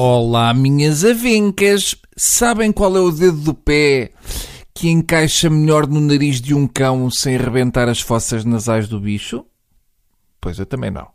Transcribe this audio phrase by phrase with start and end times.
[0.00, 1.96] Olá, minhas avencas!
[2.16, 4.12] Sabem qual é o dedo do pé
[4.72, 9.44] que encaixa melhor no nariz de um cão sem rebentar as fossas nasais do bicho?
[10.40, 11.08] Pois eu também não.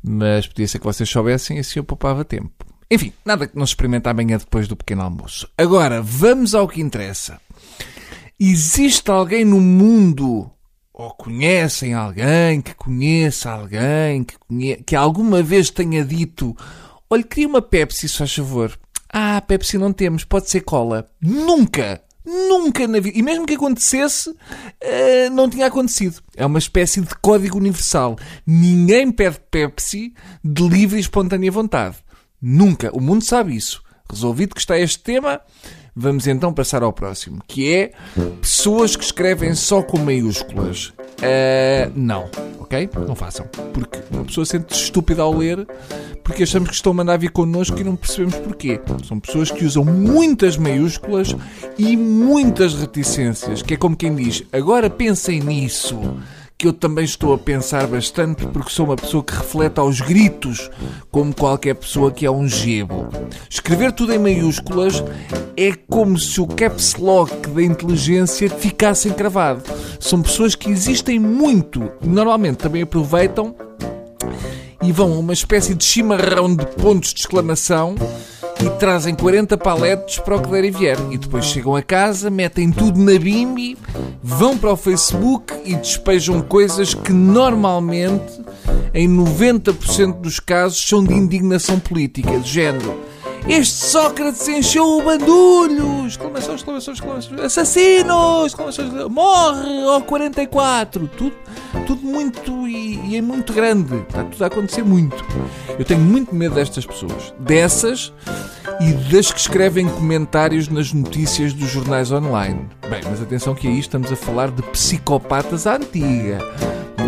[0.00, 2.64] Mas podia ser que vocês soubessem assim eu poupava tempo.
[2.88, 5.48] Enfim, nada que não se experimente amanhã depois do pequeno almoço.
[5.58, 7.40] Agora, vamos ao que interessa.
[8.38, 10.48] Existe alguém no mundo,
[10.94, 14.76] ou conhecem alguém que conheça alguém que, conhe...
[14.76, 16.56] que alguma vez tenha dito
[17.08, 18.78] Olha, queria uma Pepsi, se faz favor.
[19.08, 21.06] Ah, Pepsi não temos, pode ser cola.
[21.20, 22.02] Nunca!
[22.26, 23.16] Nunca na vida.
[23.16, 26.20] E mesmo que acontecesse, uh, não tinha acontecido.
[26.36, 28.16] É uma espécie de código universal.
[28.44, 31.96] Ninguém pede Pepsi de livre e espontânea vontade.
[32.42, 32.90] Nunca.
[32.92, 33.80] O mundo sabe isso.
[34.10, 35.40] Resolvido que está este tema,
[35.94, 37.92] vamos então passar ao próximo, que é
[38.40, 40.88] pessoas que escrevem só com maiúsculas.
[41.18, 42.30] Uh, não,
[42.66, 42.90] ok?
[43.06, 43.46] Não façam.
[43.72, 45.66] Porque uma pessoa sente-se estúpida ao ler
[46.22, 48.80] porque achamos que estão a mandar vir connosco e não percebemos porquê.
[49.06, 51.34] São pessoas que usam muitas maiúsculas
[51.78, 55.98] e muitas reticências, que é como quem diz, agora pensem nisso
[56.58, 60.70] que eu também estou a pensar bastante porque sou uma pessoa que reflete aos gritos,
[61.10, 63.08] como qualquer pessoa que é um gebo.
[63.48, 65.04] Escrever tudo em maiúsculas
[65.56, 69.62] é como se o caps lock da inteligência ficasse encravado.
[69.98, 73.54] São pessoas que existem muito, normalmente também aproveitam
[74.82, 77.94] e vão a uma espécie de chimarrão de pontos de exclamação
[78.64, 80.98] e trazem 40 paletes para o que der e vier.
[81.10, 83.76] E depois chegam a casa, metem tudo na bimbi,
[84.22, 88.40] vão para o Facebook e despejam coisas que normalmente,
[88.94, 93.15] em 90% dos casos, são de indignação política, de género.
[93.48, 96.04] Este Sócrates encheu o bandulho!
[96.04, 97.40] Exclamações, exclamações, exclamações.
[97.40, 98.46] Assassinos!
[98.46, 99.84] Exclamações, morre!
[99.86, 101.06] Ó 44!
[101.06, 101.36] Tudo,
[101.86, 103.98] tudo muito e, e é muito grande.
[104.00, 105.24] Está tudo a acontecer muito.
[105.78, 107.32] Eu tenho muito medo destas pessoas.
[107.38, 108.12] Dessas
[108.80, 112.68] e das que escrevem comentários nas notícias dos jornais online.
[112.90, 116.38] Bem, mas atenção que aí estamos a falar de psicopatas à antiga.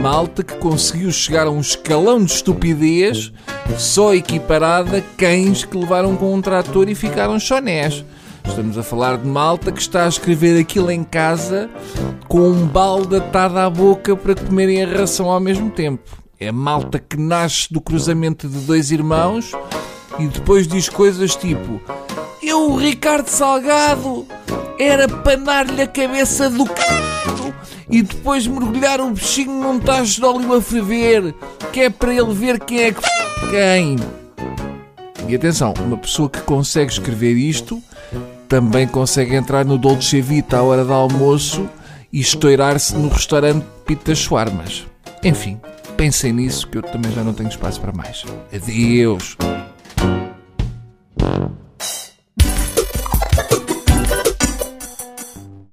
[0.00, 3.32] Malta que conseguiu chegar a um escalão de estupidez
[3.76, 8.04] só equiparada cães que levaram com um trator e ficaram chonés.
[8.46, 11.68] Estamos a falar de malta que está a escrever aquilo em casa
[12.26, 16.22] com um balde atado à boca para comerem a ração ao mesmo tempo.
[16.40, 19.52] É malta que nasce do cruzamento de dois irmãos
[20.18, 21.80] e depois diz coisas tipo:
[22.42, 24.26] Eu, o Ricardo Salgado,
[24.78, 26.72] era panar-lhe a cabeça do c
[27.90, 31.34] e depois mergulhar o bichinho num tacho de óleo a ferver,
[31.72, 33.27] que é para ele ver quem é que.
[33.50, 33.96] Quem.
[35.28, 37.82] E atenção, uma pessoa que consegue escrever isto
[38.48, 41.68] também consegue entrar no Dolce Vita à hora do almoço
[42.12, 44.86] e estourar-se no restaurante Pita Schwarmas.
[45.22, 45.60] Enfim,
[45.96, 48.24] pensem nisso que eu também já não tenho espaço para mais.
[48.54, 49.36] Adeus!